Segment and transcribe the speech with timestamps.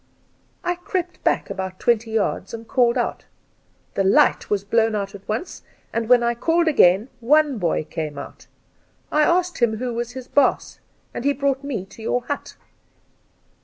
[0.63, 3.25] I crept back about twenty yards and called out.
[3.93, 5.61] The light was blown out at once,
[5.93, 8.47] and when I called again one boy came out.
[9.11, 10.79] I asked him who was his baas,
[11.13, 12.55] and he brought me to your hut.'